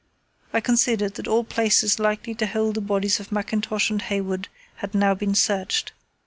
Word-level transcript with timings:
I 0.51 0.61
considered 0.61 1.13
that 1.13 1.27
all 1.27 1.43
places 1.43 1.99
likely 1.99 2.33
to 2.33 2.47
hold 2.47 2.73
the 2.73 2.81
bodies 2.81 3.19
of 3.19 3.31
Mackintosh 3.31 3.91
and 3.91 4.01
Hayward 4.01 4.47
had 4.77 4.95
now 4.95 5.13
been 5.13 5.35
searched. 5.35 5.91